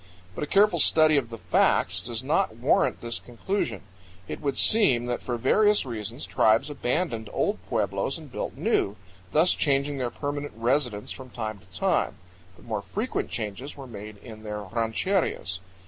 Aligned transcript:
But 0.33 0.43
a 0.43 0.47
careful 0.47 0.79
study 0.79 1.15
of 1.15 1.29
the 1.29 1.37
facts 1.37 2.01
does 2.01 2.23
not 2.23 2.55
warrant 2.57 3.01
this 3.01 3.19
conclusion. 3.19 3.83
It 4.27 4.41
would 4.41 4.57
seem 4.57 5.05
that 5.05 5.21
for 5.21 5.37
various 5.37 5.85
reasons 5.85 6.25
tribes 6.25 6.71
abandoned 6.71 7.29
old 7.31 7.59
pueblos 7.69 8.17
and 8.17 8.31
built 8.31 8.57
new, 8.57 8.95
thus 9.31 9.53
changing 9.53 9.99
their 9.99 10.09
permanent 10.09 10.53
residence 10.57 11.11
from 11.11 11.29
time 11.29 11.59
to 11.59 11.67
time; 11.77 12.15
but 12.55 12.65
more 12.65 12.81
frequent 12.81 13.29
changes 13.29 13.77
were 13.77 13.85
made 13.85 14.17
in 14.17 14.41
their 14.41 14.63
rancherias. 14.63 15.59